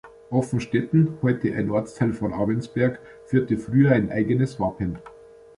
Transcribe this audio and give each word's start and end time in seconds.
Offenstetten, 0.31 1.19
heute 1.21 1.53
ein 1.53 1.69
Ortsteil 1.69 2.11
von 2.13 2.33
Abensberg, 2.33 2.97
führte 3.27 3.59
früher 3.59 3.91
ein 3.91 4.11
eigenes 4.11 4.59
Wappen. 4.59 4.97